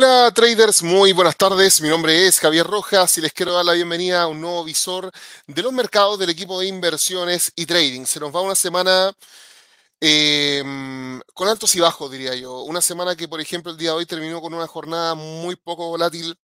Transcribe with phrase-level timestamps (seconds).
[0.00, 1.80] Hola traders, muy buenas tardes.
[1.80, 5.10] Mi nombre es Javier Rojas y les quiero dar la bienvenida a un nuevo visor
[5.48, 8.04] de los mercados del equipo de inversiones y trading.
[8.04, 9.12] Se nos va una semana
[10.00, 12.62] em, con altos y bajos, diría yo.
[12.62, 15.88] Una semana que, por ejemplo, el día de hoy terminó con una jornada muy poco
[15.88, 16.38] volátil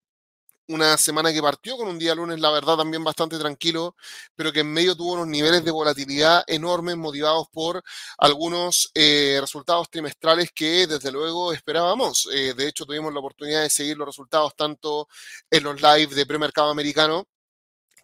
[0.71, 3.97] una semana que partió con un día lunes, la verdad, también bastante tranquilo,
[4.37, 7.83] pero que en medio tuvo unos niveles de volatilidad enormes motivados por
[8.19, 12.29] algunos eh, resultados trimestrales que desde luego esperábamos.
[12.33, 15.09] Eh, de hecho, tuvimos la oportunidad de seguir los resultados tanto
[15.51, 17.27] en los live de premercado americano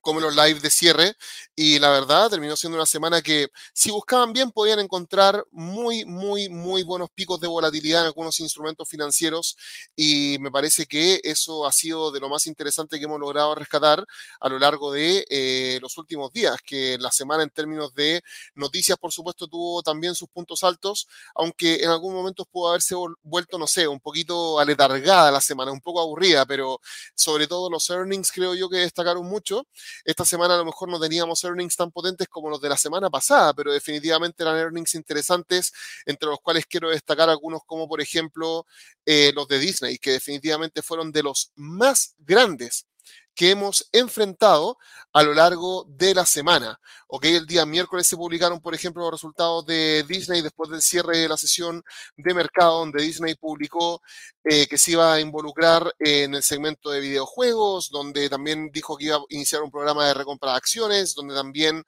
[0.06, 1.16] como los live de cierre.
[1.56, 6.48] Y la verdad, terminó siendo una semana que, si buscaban bien, podían encontrar muy, muy,
[6.48, 9.56] muy buenos picos de volatilidad en algunos instrumentos financieros.
[9.96, 14.06] Y me parece que eso ha sido de lo más interesante que hemos logrado rescatar
[14.38, 16.56] a lo largo de eh, los últimos días.
[16.64, 18.22] Que la semana, en términos de
[18.54, 23.58] noticias, por supuesto, tuvo también sus puntos altos, aunque en algún momento pudo haberse vuelto,
[23.58, 26.80] no sé, un poquito aletargada la semana, un poco aburrida, pero
[27.16, 29.66] sobre todo los earnings creo yo que destacaron mucho.
[30.04, 33.10] Esta semana a lo mejor no teníamos earnings tan potentes como los de la semana
[33.10, 35.72] pasada, pero definitivamente eran earnings interesantes,
[36.04, 38.66] entre los cuales quiero destacar algunos como por ejemplo
[39.04, 42.86] eh, los de Disney, que definitivamente fueron de los más grandes
[43.36, 44.78] que hemos enfrentado
[45.12, 46.80] a lo largo de la semana.
[47.06, 51.18] Ok, el día miércoles se publicaron, por ejemplo, los resultados de Disney después del cierre
[51.18, 51.82] de la sesión
[52.16, 54.02] de mercado, donde Disney publicó
[54.42, 59.06] eh, que se iba a involucrar en el segmento de videojuegos, donde también dijo que
[59.06, 61.84] iba a iniciar un programa de recompra de acciones, donde también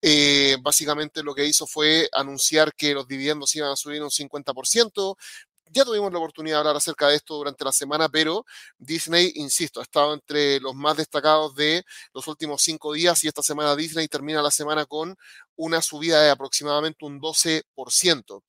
[0.00, 5.16] eh, básicamente lo que hizo fue anunciar que los dividendos iban a subir un 50%,
[5.70, 8.44] ya tuvimos la oportunidad de hablar acerca de esto durante la semana, pero
[8.78, 13.42] Disney, insisto, ha estado entre los más destacados de los últimos cinco días y esta
[13.42, 15.16] semana Disney termina la semana con
[15.56, 18.42] una subida de aproximadamente un 12%.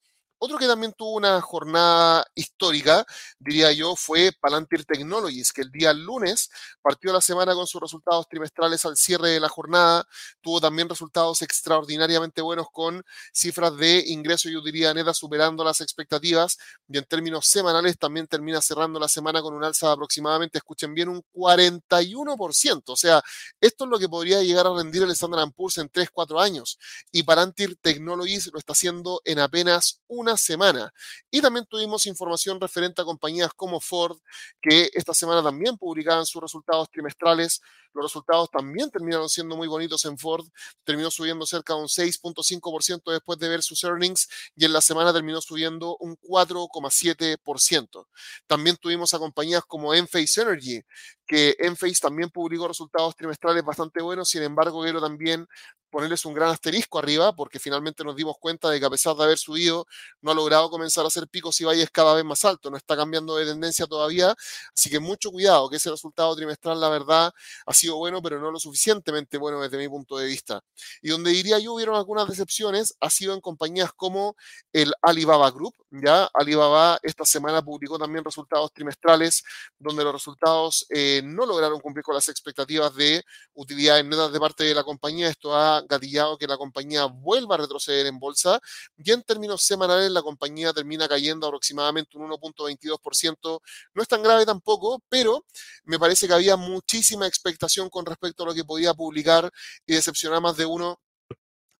[0.46, 3.06] Otro que también tuvo una jornada histórica,
[3.40, 6.50] diría yo, fue Palantir Technologies, que el día lunes
[6.81, 10.06] partió la semana con sus resultados trimestrales al cierre de la jornada.
[10.42, 16.58] Tuvo también resultados extraordinariamente buenos con cifras de ingreso y utilidad neta superando las expectativas.
[16.90, 20.94] Y en términos semanales también termina cerrando la semana con un alza de aproximadamente, escuchen
[20.94, 22.84] bien, un 41%.
[22.88, 23.24] O sea,
[23.62, 26.78] esto es lo que podría llegar a rendir el Standard Poor's en 3-4 años.
[27.14, 30.94] Y Palantir Technologies lo está haciendo en apenas una semana.
[31.32, 34.18] Y también tuvimos información referente a compañías como Ford,
[34.62, 37.62] que esta semana también publicaban sus resultados trimestrales.
[37.94, 40.46] Los resultados también terminaron siendo muy bonitos en Ford.
[40.84, 45.14] Terminó subiendo cerca de un 6.5% después de ver sus earnings y en la semana
[45.14, 48.08] terminó subiendo un 4,7%.
[48.48, 50.82] También tuvimos a compañías como Enphase Energy,
[51.28, 54.30] que Enphase también publicó resultados trimestrales bastante buenos.
[54.30, 55.48] Sin embargo, quiero también
[55.94, 59.26] ponerles un gran asterisco arriba, porque finalmente nos dimos cuenta de que a pesar de
[59.26, 59.86] haber subido,
[60.22, 62.98] no ha logrado comenzar a hacer picos y valles cada vez más altos, no está
[62.98, 64.36] cambiando de tendencia todavía,
[64.74, 67.32] así que mucho cuidado, que ese resultado trimestral, la verdad,
[67.68, 70.64] ha sido bueno, pero no lo suficientemente bueno desde mi punto de vista.
[71.03, 74.36] Y donde diría yo hubieron algunas decepciones, ha sido en compañías como
[74.74, 79.44] el Alibaba Group, ya Alibaba esta semana publicó también resultados trimestrales,
[79.78, 84.64] donde los resultados eh, no lograron cumplir con las expectativas de utilidades netas de parte
[84.64, 88.60] de la compañía, esto ha gatillado que la compañía vuelva a retroceder en bolsa
[88.98, 93.62] y en términos semanales la compañía termina cayendo aproximadamente un 1.22%.
[93.94, 95.46] No es tan grave tampoco, pero
[95.84, 99.52] me parece que había muchísima expectación con respecto a lo que podía publicar
[99.86, 101.00] y decepcionar más de uno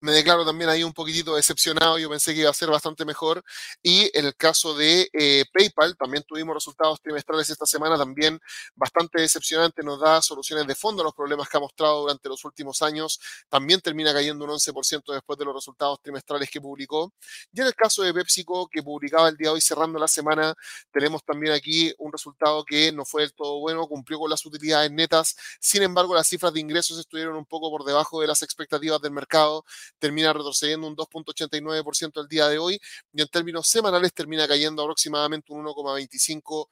[0.03, 3.41] me declaro también ahí un poquitito decepcionado, yo pensé que iba a ser bastante mejor.
[3.81, 8.38] Y en el caso de eh, PayPal, también tuvimos resultados trimestrales esta semana, también
[8.75, 12.44] bastante decepcionante, nos da soluciones de fondo a los problemas que ha mostrado durante los
[12.44, 17.14] últimos años, también termina cayendo un 11% después de los resultados trimestrales que publicó.
[17.53, 20.53] Y en el caso de PepsiCo, que publicaba el día de hoy cerrando la semana,
[20.91, 24.91] tenemos también aquí un resultado que no fue del todo bueno, cumplió con las utilidades
[24.91, 28.99] netas, sin embargo las cifras de ingresos estuvieron un poco por debajo de las expectativas
[29.02, 29.64] del mercado
[29.99, 32.79] termina retrocediendo un 2.89% el día de hoy
[33.13, 36.67] y en términos semanales termina cayendo aproximadamente un 1,25%.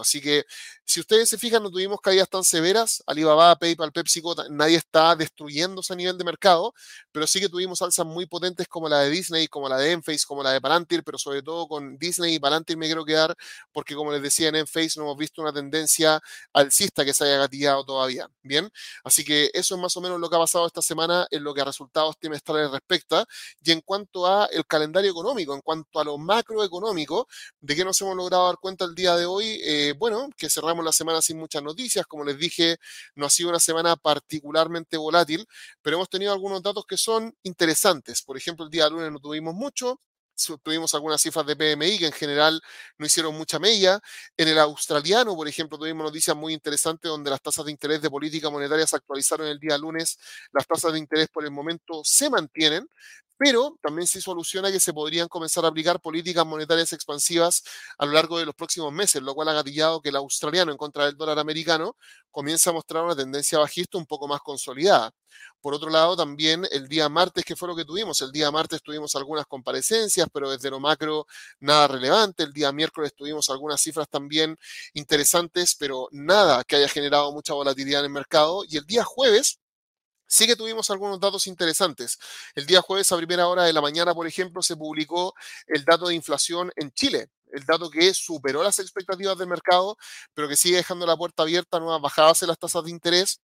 [0.00, 0.44] Así que
[0.84, 3.02] si ustedes se fijan, no tuvimos caídas tan severas.
[3.06, 6.74] Alibaba, PayPal, PepsiCo, nadie está destruyéndose a nivel de mercado,
[7.12, 10.26] pero sí que tuvimos alzas muy potentes como la de Disney, como la de Enphase,
[10.26, 13.34] como la de Palantir, pero sobre todo con Disney y Palantir me quiero quedar
[13.72, 16.20] porque como les decía en Enphase no hemos visto una tendencia
[16.52, 18.28] alcista que se haya gatillado todavía.
[18.42, 18.70] Bien,
[19.04, 21.54] así que eso es más o menos lo que ha pasado esta semana en lo
[21.54, 23.26] que a resultados trimestrales respecta.
[23.62, 27.28] Y en cuanto a el calendario económico, en cuanto a lo macroeconómico,
[27.60, 30.84] de qué nos hemos logrado dar cuenta el día de hoy, eh, bueno, que cerramos
[30.84, 32.06] la semana sin muchas noticias.
[32.06, 32.76] Como les dije,
[33.14, 35.46] no ha sido una semana particularmente volátil,
[35.82, 38.22] pero hemos tenido algunos datos que son interesantes.
[38.22, 40.00] Por ejemplo, el día lunes no tuvimos mucho,
[40.62, 42.60] tuvimos algunas cifras de PMI que en general
[42.98, 44.00] no hicieron mucha mella.
[44.36, 48.10] En el australiano, por ejemplo, tuvimos noticias muy interesantes donde las tasas de interés de
[48.10, 50.18] política monetaria se actualizaron el día lunes.
[50.52, 52.88] Las tasas de interés por el momento se mantienen,
[53.36, 57.62] pero también se soluciona que se podrían comenzar a aplicar políticas monetarias expansivas
[57.98, 60.78] a lo largo de los próximos meses, lo cual ha gatillado que el australiano en
[60.78, 61.96] contra del dólar americano
[62.30, 65.12] comienza a mostrar una tendencia bajista un poco más consolidada.
[65.60, 68.82] Por otro lado, también el día martes, que fue lo que tuvimos, el día martes
[68.82, 71.26] tuvimos algunas comparecencias, pero desde lo macro
[71.60, 72.42] nada relevante.
[72.42, 74.58] El día miércoles tuvimos algunas cifras también
[74.94, 78.64] interesantes, pero nada que haya generado mucha volatilidad en el mercado.
[78.68, 79.60] Y el día jueves
[80.32, 82.18] sí que tuvimos algunos datos interesantes.
[82.54, 85.34] El día jueves a primera hora de la mañana, por ejemplo, se publicó
[85.66, 89.98] el dato de inflación en Chile, el dato que superó las expectativas del mercado,
[90.32, 93.40] pero que sigue dejando la puerta abierta a nuevas bajadas en las tasas de interés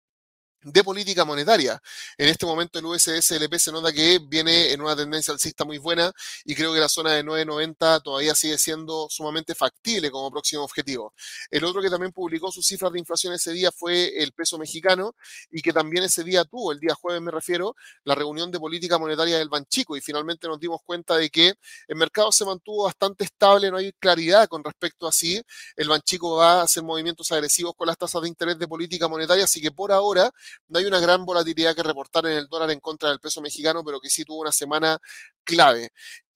[0.63, 1.81] de política monetaria.
[2.17, 6.13] En este momento el USSLP se nota que viene en una tendencia alcista muy buena
[6.45, 11.15] y creo que la zona de 9.90 todavía sigue siendo sumamente factible como próximo objetivo.
[11.51, 15.15] El otro que también publicó sus cifras de inflación ese día fue el peso mexicano
[15.51, 18.99] y que también ese día tuvo, el día jueves me refiero, la reunión de política
[18.99, 21.55] monetaria del Banchico y finalmente nos dimos cuenta de que
[21.87, 25.41] el mercado se mantuvo bastante estable, no hay claridad con respecto a si
[25.77, 29.45] el Banchico va a hacer movimientos agresivos con las tasas de interés de política monetaria,
[29.45, 30.33] así que por ahora
[30.69, 33.83] no hay una gran volatilidad que reportar en el dólar en contra del peso mexicano,
[33.85, 34.99] pero que sí tuvo una semana
[35.45, 35.91] clave.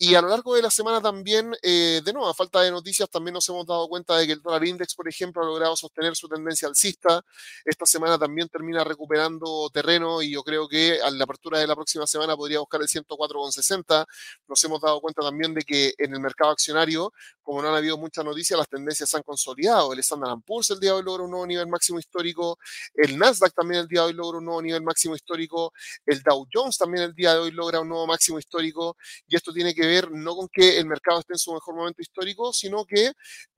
[0.04, 3.08] Y a lo largo de la semana también, eh, de nuevo, a falta de noticias,
[3.08, 6.16] también nos hemos dado cuenta de que el dólar index, por ejemplo, ha logrado sostener
[6.16, 7.24] su tendencia alcista.
[7.64, 11.76] Esta semana también termina recuperando terreno y yo creo que a la apertura de la
[11.76, 14.04] próxima semana podría buscar el 104,60.
[14.48, 17.96] Nos hemos dado cuenta también de que en el mercado accionario, como no han habido
[17.96, 19.92] muchas noticias, las tendencias se han consolidado.
[19.92, 22.58] El Standard Poor's el día de hoy logra un nuevo nivel máximo histórico.
[22.94, 25.72] El Nasdaq también el día de hoy logra un nuevo nivel máximo histórico.
[26.04, 28.96] El Dow Jones también el día de hoy logra un nuevo máximo histórico.
[29.28, 32.52] Y esto tiene que no con que el mercado esté en su mejor momento histórico,
[32.52, 33.12] sino que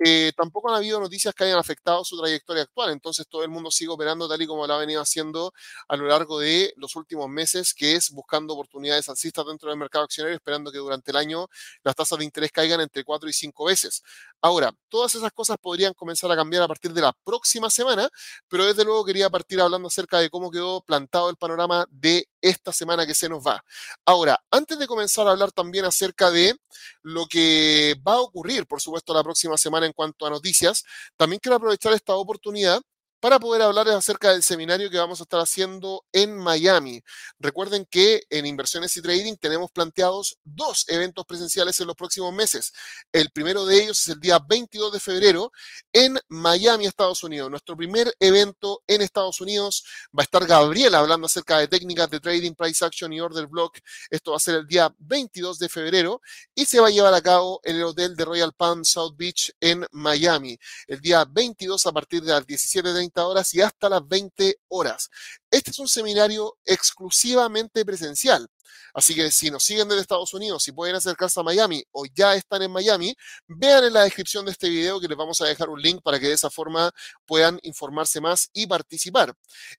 [0.04, 2.90] eh, tampoco han habido noticias que hayan afectado su trayectoria actual.
[2.90, 5.52] Entonces todo el mundo sigue operando tal y como lo ha venido haciendo
[5.88, 10.04] a lo largo de los últimos meses, que es buscando oportunidades alcistas dentro del mercado
[10.04, 11.48] accionario, esperando que durante el año
[11.82, 14.02] las tasas de interés caigan entre 4 y 5 veces.
[14.40, 18.08] Ahora, todas esas cosas podrían comenzar a cambiar a partir de la próxima semana,
[18.48, 22.72] pero desde luego quería partir hablando acerca de cómo quedó plantado el panorama de esta
[22.72, 23.64] semana que se nos va.
[24.04, 26.54] Ahora, antes de comenzar a hablar también acerca de
[27.02, 30.84] lo que va a ocurrir, por supuesto, la próxima semana en cuanto a noticias,
[31.16, 32.82] también quiero aprovechar esta oportunidad
[33.24, 37.02] para poder hablar acerca del seminario que vamos a estar haciendo en Miami.
[37.38, 42.74] Recuerden que en Inversiones y Trading tenemos planteados dos eventos presenciales en los próximos meses.
[43.10, 45.52] El primero de ellos es el día 22 de febrero
[45.90, 47.50] en Miami, Estados Unidos.
[47.50, 52.20] Nuestro primer evento en Estados Unidos va a estar Gabriela hablando acerca de técnicas de
[52.20, 53.78] trading, price action y order block.
[54.10, 56.20] Esto va a ser el día 22 de febrero
[56.54, 59.50] y se va a llevar a cabo en el hotel de Royal Palm South Beach
[59.60, 60.58] en Miami.
[60.86, 65.10] El día 22 a partir de las 17.30 horas y hasta las 20 horas.
[65.50, 68.48] Este es un seminario exclusivamente presencial.
[68.92, 72.34] Así que si nos siguen desde Estados Unidos, y pueden acercarse a Miami o ya
[72.34, 73.14] están en Miami,
[73.46, 76.18] vean en la descripción de este video que les vamos a dejar un link para
[76.20, 76.92] que de esa forma
[77.26, 79.34] puedan informarse más y participar.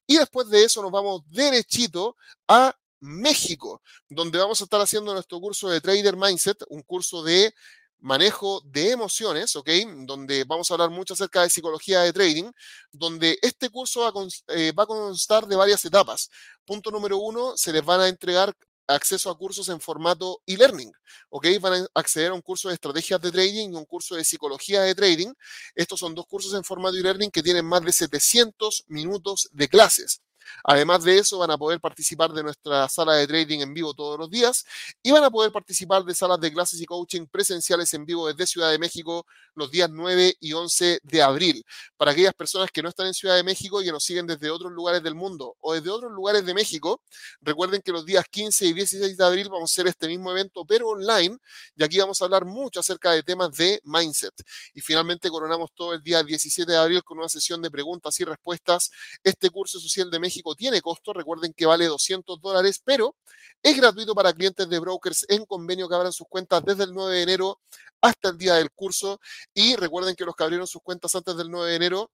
[0.05, 2.15] Y después de eso nos vamos derechito
[2.48, 7.53] a México, donde vamos a estar haciendo nuestro curso de Trader Mindset, un curso de
[7.99, 9.69] manejo de emociones, ¿ok?
[10.05, 12.51] Donde vamos a hablar mucho acerca de psicología de trading,
[12.91, 16.29] donde este curso va a, eh, va a constar de varias etapas.
[16.65, 18.53] Punto número uno, se les van a entregar
[18.87, 20.91] acceso a cursos en formato e-learning,
[21.29, 21.47] ¿ok?
[21.59, 24.81] Van a acceder a un curso de estrategias de trading y un curso de psicología
[24.81, 25.33] de trading.
[25.73, 30.21] Estos son dos cursos en formato e-learning que tienen más de 700 minutos de clases.
[30.63, 34.17] Además de eso, van a poder participar de nuestra sala de trading en vivo todos
[34.19, 34.65] los días
[35.03, 38.47] y van a poder participar de salas de clases y coaching presenciales en vivo desde
[38.47, 39.25] Ciudad de México
[39.55, 41.65] los días 9 y 11 de abril.
[41.97, 44.49] Para aquellas personas que no están en Ciudad de México y que nos siguen desde
[44.49, 47.01] otros lugares del mundo o desde otros lugares de México,
[47.41, 50.65] recuerden que los días 15 y 16 de abril vamos a hacer este mismo evento,
[50.65, 51.37] pero online,
[51.75, 54.33] y aquí vamos a hablar mucho acerca de temas de mindset.
[54.73, 58.25] Y finalmente coronamos todo el día 17 de abril con una sesión de preguntas y
[58.25, 58.91] respuestas.
[59.23, 63.15] Este curso social de México tiene costo, recuerden que vale 200 dólares, pero
[63.63, 67.15] es gratuito para clientes de brokers en convenio que abran sus cuentas desde el 9
[67.15, 67.59] de enero
[68.01, 69.19] hasta el día del curso.
[69.53, 72.11] Y recuerden que los que abrieron sus cuentas antes del 9 de enero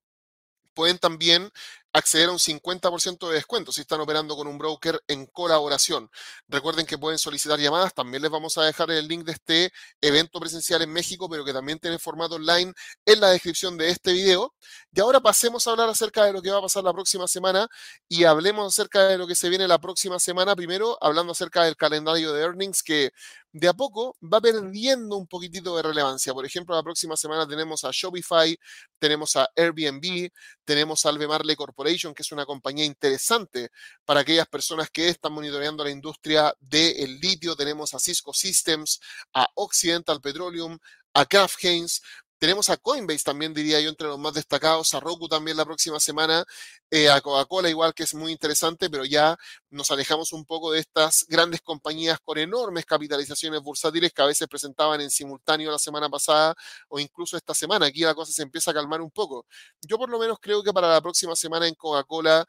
[0.73, 1.51] pueden también
[1.93, 6.09] acceder a un 50% de descuento si están operando con un broker en colaboración.
[6.47, 10.39] Recuerden que pueden solicitar llamadas, también les vamos a dejar el link de este evento
[10.39, 12.73] presencial en México, pero que también tiene formato online
[13.05, 14.53] en la descripción de este video.
[14.93, 17.67] Y ahora pasemos a hablar acerca de lo que va a pasar la próxima semana
[18.07, 20.55] y hablemos acerca de lo que se viene la próxima semana.
[20.55, 23.11] Primero, hablando acerca del calendario de earnings que
[23.53, 26.33] de a poco va perdiendo un poquitito de relevancia.
[26.33, 28.57] Por ejemplo, la próxima semana tenemos a Shopify,
[28.97, 30.29] tenemos a Airbnb,
[30.63, 33.69] tenemos a Albemarle Corporation, que es una compañía interesante
[34.05, 37.55] para aquellas personas que están monitoreando la industria del litio.
[37.55, 38.99] Tenemos a Cisco Systems,
[39.33, 40.77] a Occidental Petroleum,
[41.13, 42.01] a Kraft Heinz,
[42.41, 45.99] tenemos a Coinbase también, diría yo, entre los más destacados, a Roku también la próxima
[45.99, 46.43] semana,
[46.89, 49.37] eh, a Coca-Cola igual, que es muy interesante, pero ya
[49.69, 54.47] nos alejamos un poco de estas grandes compañías con enormes capitalizaciones bursátiles que a veces
[54.47, 56.55] presentaban en simultáneo la semana pasada
[56.87, 57.85] o incluso esta semana.
[57.85, 59.45] Aquí la cosa se empieza a calmar un poco.
[59.79, 62.43] Yo por lo menos creo que para la próxima semana en Coca-Cola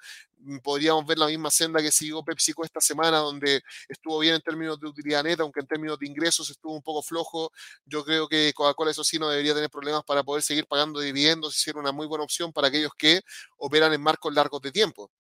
[0.63, 4.79] podríamos ver la misma senda que siguió PepsiCo esta semana, donde estuvo bien en términos
[4.81, 7.51] de utilidad neta, aunque en términos de ingresos estuvo un poco flojo.
[7.85, 11.57] Yo creo que Coca-Cola, eso sí, no debería tener problemas para poder seguir pagando dividendos
[11.57, 13.21] y ser una muy buena opción para aquellos que
[13.57, 15.11] operan en marcos largos de tiempo.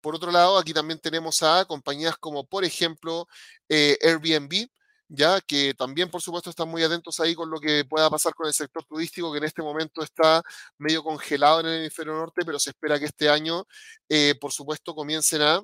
[0.00, 3.28] Por otro lado, aquí también tenemos a compañías como, por ejemplo,
[3.68, 4.68] eh, Airbnb,
[5.14, 8.46] ya que también, por supuesto, están muy atentos ahí con lo que pueda pasar con
[8.46, 10.42] el sector turístico, que en este momento está
[10.78, 13.66] medio congelado en el hemisferio norte, pero se espera que este año,
[14.08, 15.62] eh, por supuesto, comiencen a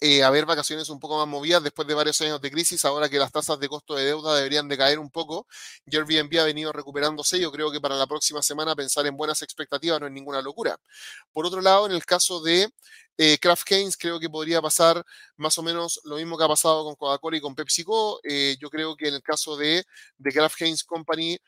[0.00, 3.18] eh, haber vacaciones un poco más movidas después de varios años de crisis, ahora que
[3.18, 5.46] las tasas de costo de deuda deberían de caer un poco.
[5.86, 7.40] Y Airbnb ha venido recuperándose.
[7.40, 10.78] Yo creo que para la próxima semana pensar en buenas expectativas no es ninguna locura.
[11.32, 12.68] Por otro lado, en el caso de
[13.16, 15.04] eh, Kraft Heinz, creo que podría pasar
[15.36, 18.20] más o menos lo mismo que ha pasado con Coca-Cola y con PepsiCo.
[18.22, 19.84] Eh, yo creo que en el caso de,
[20.18, 21.38] de Kraft Heinz Company,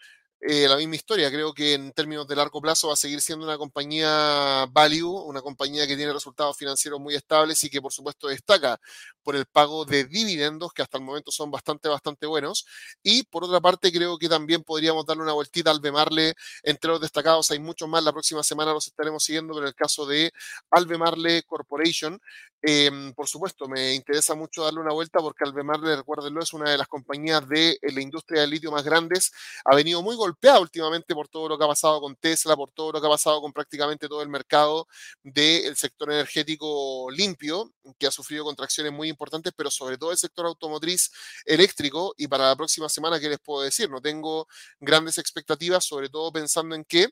[0.41, 1.31] eh, la misma historia.
[1.31, 5.43] Creo que en términos de largo plazo va a seguir siendo una compañía value, una
[5.43, 8.81] compañía que tiene resultados financieros muy estables y que por supuesto destaca
[9.23, 12.67] por el pago de dividendos, que hasta el momento son bastante, bastante buenos.
[13.03, 17.01] Y por otra parte, creo que también podríamos darle una vueltita al Bemarle entre los
[17.01, 17.51] destacados.
[17.51, 20.33] Hay muchos más, la próxima semana los estaremos siguiendo, pero en el caso de
[20.71, 22.19] Albemarle Corporation,
[22.63, 26.77] Em, por supuesto, me interesa mucho darle una vuelta porque Albemarle, recuérdenlo, es una de
[26.77, 29.33] las compañías de eh, la industria del litio más grandes.
[29.65, 32.93] Ha venido muy golpeada últimamente por todo lo que ha pasado con Tesla, por todo
[32.93, 34.87] lo que ha pasado con prácticamente todo el mercado
[35.23, 40.45] del sector energético limpio, que ha sufrido contracciones muy importantes, pero sobre todo el sector
[40.47, 41.11] automotriz
[41.47, 42.15] eléctrico.
[42.19, 43.89] Y para la próxima semana, ¿qué les puedo decir?
[43.91, 44.47] No tengo
[44.81, 47.09] grandes expectativas, sobre todo pensando en que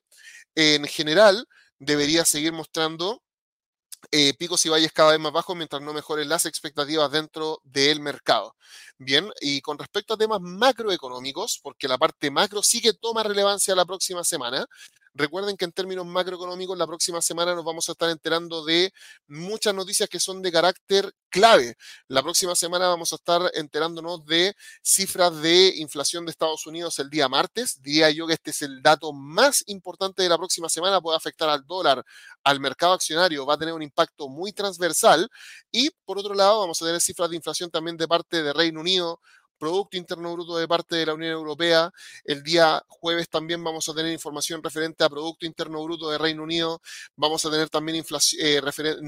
[0.55, 1.47] en general
[1.79, 3.23] debería seguir mostrando
[4.11, 8.01] eh, picos y valles cada vez más bajos mientras no mejoren las expectativas dentro del
[8.01, 8.57] mercado.
[8.99, 13.75] Bien, y con respecto a temas macroeconómicos, porque la parte macro sí que toma relevancia
[13.75, 14.67] la próxima semana,
[15.19, 18.93] Recuerden que en términos macroeconómicos la próxima semana nos vamos a estar enterando de
[19.27, 21.75] muchas noticias que son de carácter clave.
[22.07, 27.11] La próxima semana vamos a estar enterándonos de cifras de inflación de Estados Unidos el
[27.11, 27.83] día martes.
[27.83, 31.01] Diría yo que este es el dato más importante de la próxima semana.
[31.01, 32.05] Puede afectar al dólar,
[32.45, 35.29] al mercado accionario, va a tener un impacto muy transversal.
[35.73, 38.79] Y por otro lado, vamos a tener cifras de inflación también de parte de Reino
[38.79, 39.21] Unido,
[39.59, 41.91] Producto Interno Bruto de parte de la Unión Europea.
[42.25, 46.43] El día jueves también vamos a tener información referente a Producto Interno Bruto de Reino
[46.43, 46.81] Unido.
[47.17, 48.05] Vamos a tener también
[48.41, 48.63] eh,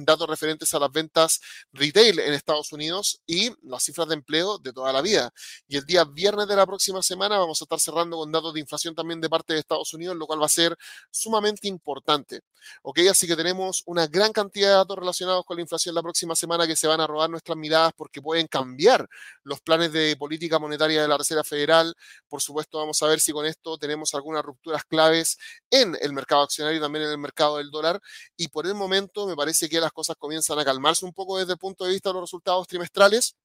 [0.04, 1.40] datos referentes a las ventas
[1.72, 5.32] retail en Estados Unidos y las cifras de empleo de toda la vida.
[5.68, 8.60] Y el día viernes de la próxima semana vamos a estar cerrando con datos de
[8.60, 10.76] inflación también de parte de Estados Unidos, lo cual va a ser
[11.10, 12.40] sumamente importante.
[12.82, 13.00] ¿Ok?
[13.10, 16.66] Así que tenemos una gran cantidad de datos relacionados con la inflación la próxima semana
[16.66, 19.08] que se van a robar nuestras miradas porque pueden cambiar
[19.44, 21.94] los planes de política monetaria de la Reserva Federal.
[22.28, 25.38] Por supuesto, vamos a ver si con esto tenemos algunas rupturas claves
[25.70, 28.00] en el mercado accionario y también en el mercado del dólar.
[28.36, 31.52] Y por el momento me parece que las cosas comienzan a calmarse un poco desde
[31.52, 33.36] el punto de vista de los resultados trimestrales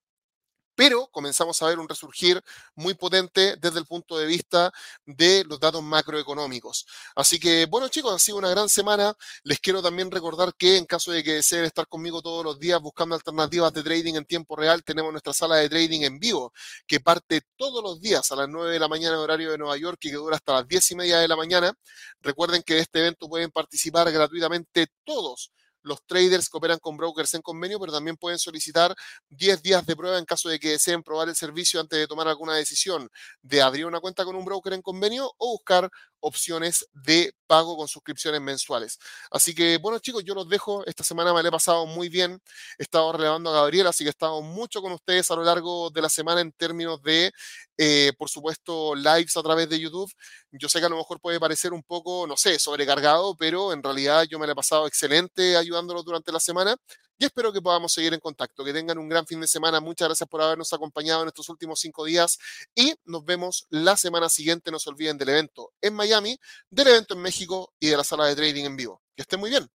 [0.76, 2.42] pero comenzamos a ver un resurgir
[2.76, 4.72] muy potente desde el punto de vista
[5.06, 6.86] de los datos macroeconómicos.
[7.16, 9.16] Así que, bueno chicos, ha sido una gran semana.
[9.44, 12.82] Les quiero también recordar que en caso de que deseen estar conmigo todos los días
[12.82, 16.54] buscando alternativas de trading en tiempo real, tenemos nuestra sala de trading en vivo,
[16.88, 19.98] que parte todos los días a las 9 de la mañana horario de Nueva York
[20.02, 21.74] y que dura hasta las 10 y media de la mañana.
[22.22, 25.52] Recuerden que de este evento pueden participar gratuitamente todos
[25.86, 28.94] los traders que operan con brokers en convenio, pero también pueden solicitar
[29.30, 32.28] 10 días de prueba en caso de que deseen probar el servicio antes de tomar
[32.28, 33.10] alguna decisión
[33.42, 35.90] de abrir una cuenta con un broker en convenio o buscar
[36.26, 38.98] opciones de pago con suscripciones mensuales.
[39.30, 40.84] Así que, bueno, chicos, yo los dejo.
[40.88, 42.42] Esta semana me la he pasado muy bien.
[42.80, 45.92] He estado relevando a Gabriel, así que he estado mucho con ustedes a lo largo
[45.92, 47.32] de la semana en términos de,
[47.78, 50.12] eh, por supuesto, lives a través de YouTube.
[50.52, 53.84] Yo sé que a lo mejor puede parecer un poco, no sé, sobrecargado, pero en
[53.84, 56.76] realidad yo me la he pasado excelente ayudándolos durante la semana
[57.18, 58.64] y espero que podamos seguir en contacto.
[58.64, 59.80] Que tengan un gran fin de semana.
[59.80, 62.38] Muchas gracias por habernos acompañado en estos últimos cinco días
[62.74, 64.72] y nos vemos la semana siguiente.
[64.72, 66.38] No se olviden del evento en Miami,
[66.70, 69.02] del evento en México y de la sala de trading en vivo.
[69.16, 69.68] Que estén muy bien.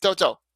[0.00, 0.51] Chao, chao.